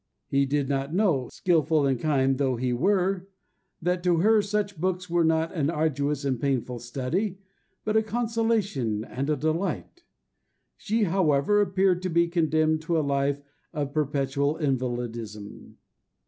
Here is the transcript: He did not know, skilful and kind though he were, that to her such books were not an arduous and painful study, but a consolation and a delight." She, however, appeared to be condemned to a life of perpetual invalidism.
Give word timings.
He 0.25 0.47
did 0.47 0.67
not 0.67 0.95
know, 0.95 1.29
skilful 1.31 1.85
and 1.85 1.99
kind 1.99 2.39
though 2.39 2.55
he 2.55 2.73
were, 2.73 3.27
that 3.83 4.01
to 4.01 4.17
her 4.17 4.41
such 4.41 4.81
books 4.81 5.11
were 5.11 5.23
not 5.23 5.53
an 5.53 5.69
arduous 5.69 6.25
and 6.25 6.41
painful 6.41 6.79
study, 6.79 7.37
but 7.85 7.95
a 7.95 8.01
consolation 8.01 9.03
and 9.05 9.29
a 9.29 9.35
delight." 9.35 10.03
She, 10.75 11.03
however, 11.03 11.61
appeared 11.61 12.01
to 12.01 12.09
be 12.09 12.27
condemned 12.27 12.81
to 12.81 12.97
a 12.97 13.05
life 13.07 13.43
of 13.73 13.93
perpetual 13.93 14.57
invalidism. 14.57 15.77